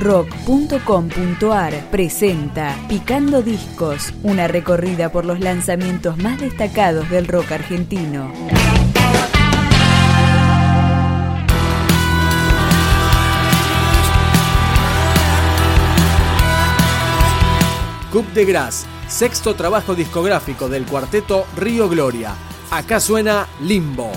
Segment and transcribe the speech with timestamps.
[0.00, 8.32] rock.com.ar presenta Picando Discos, una recorrida por los lanzamientos más destacados del rock argentino.
[18.10, 22.34] Cup de Gras, sexto trabajo discográfico del cuarteto Río Gloria.
[22.70, 24.10] Acá suena Limbo.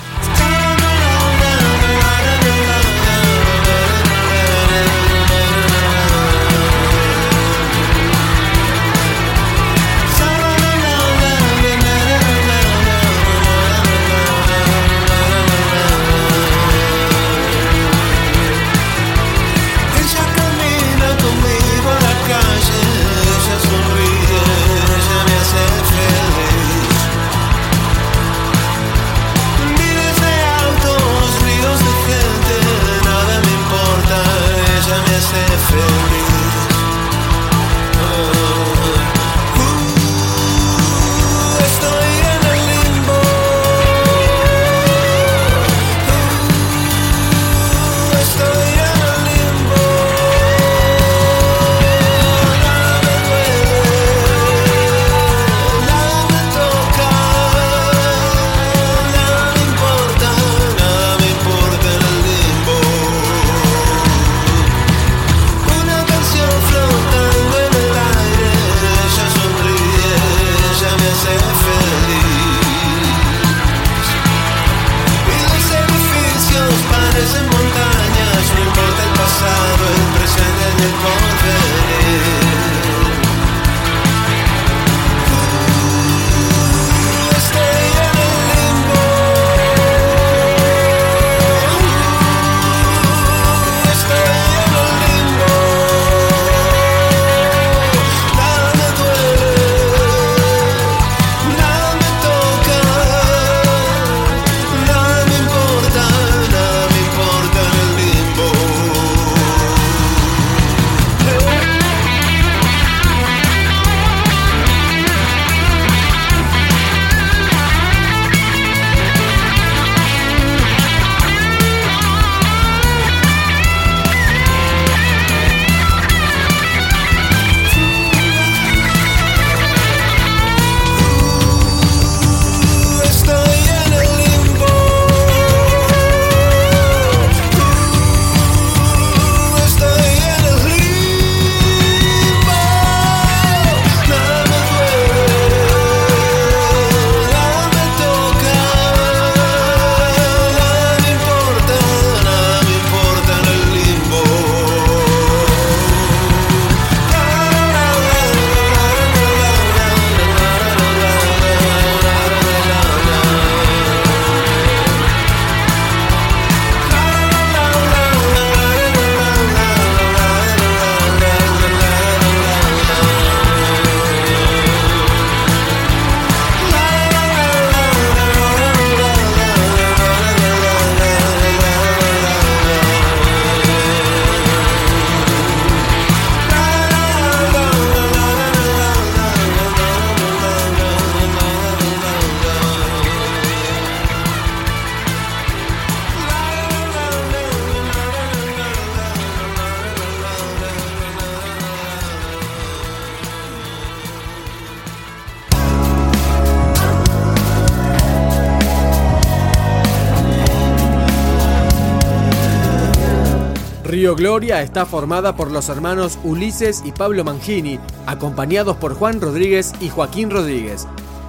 [214.15, 219.89] Gloria está formada por los hermanos Ulises y Pablo Mangini, acompañados por Juan Rodríguez y
[219.89, 220.87] Joaquín Rodríguez.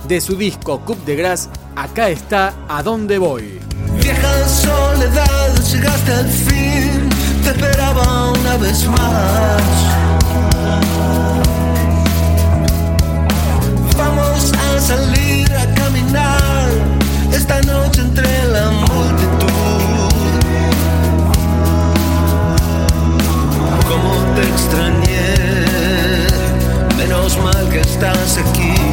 [0.08, 3.60] De su disco Cup de Gras, acá está A dónde voy.
[4.02, 7.08] Vieja soledad, llegaste al fin,
[7.42, 9.62] te esperaba una vez más.
[13.96, 16.68] Vamos a salir a caminar
[17.32, 19.23] esta noche entre la multitud.
[24.34, 25.34] Te extrañé,
[26.96, 28.83] menos mal que estás aquí.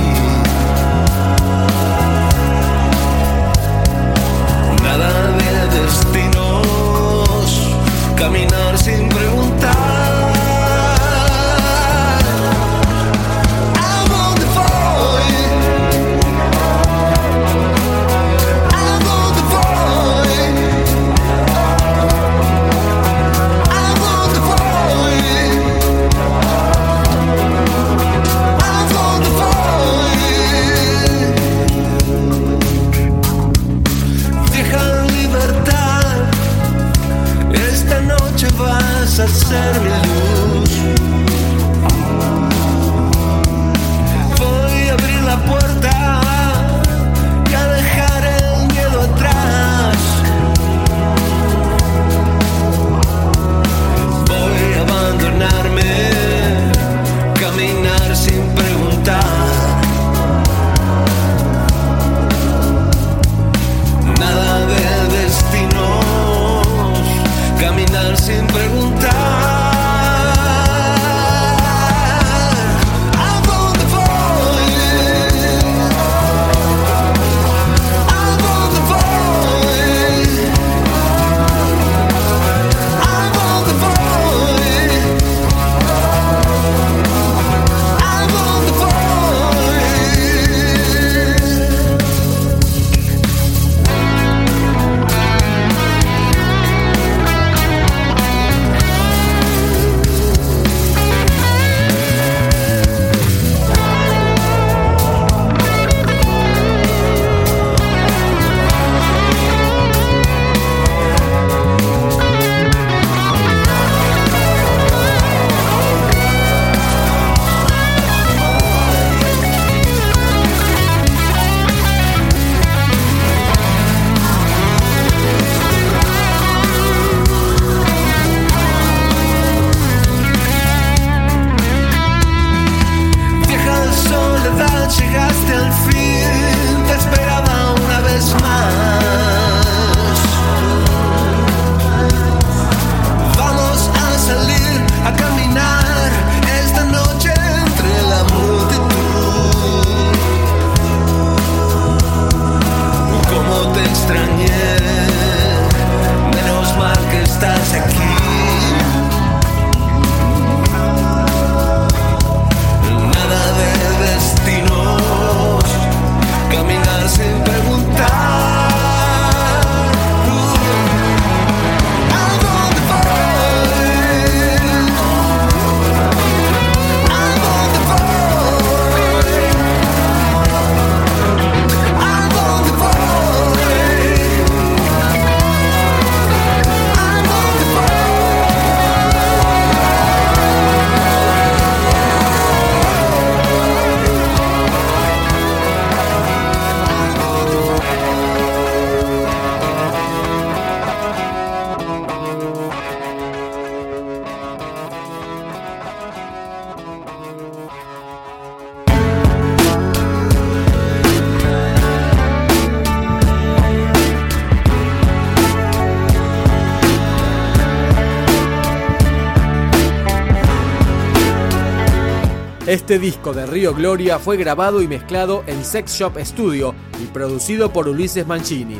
[222.72, 226.74] Este disco de Río Gloria fue grabado y mezclado en Sex Shop Studio
[227.04, 228.78] y producido por Ulises Mancini.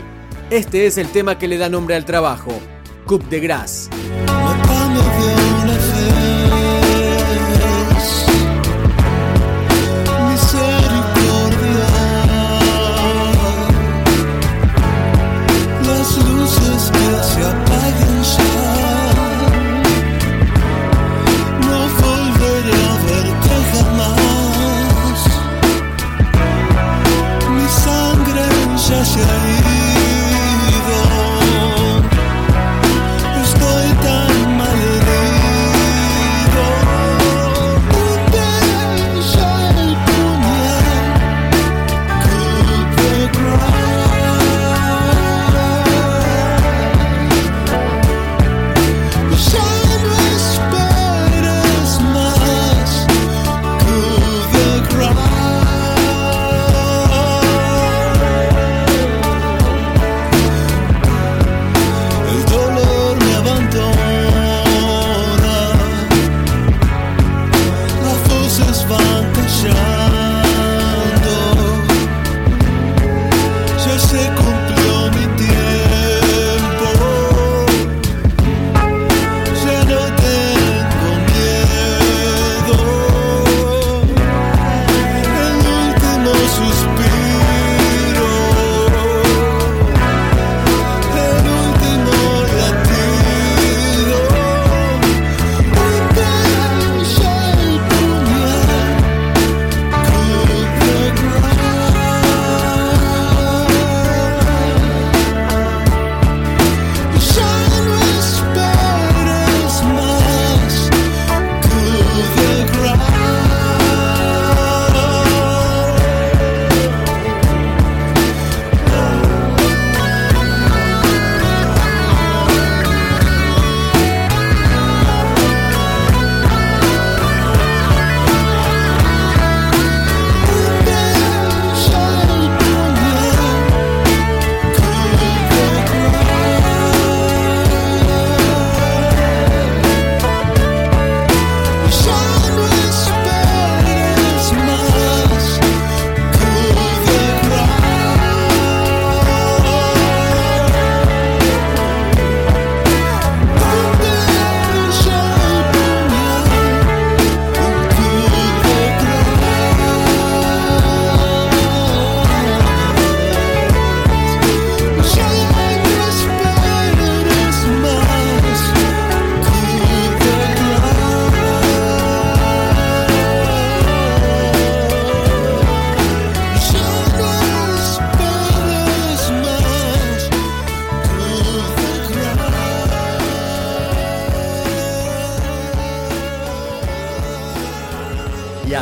[0.50, 2.54] Este es el tema que le da nombre al trabajo,
[3.06, 3.90] Coupe de Grasse.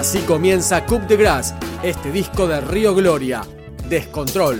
[0.09, 3.43] Así comienza Coupe de Gras, este disco de Río Gloria,
[3.87, 4.59] Descontrol.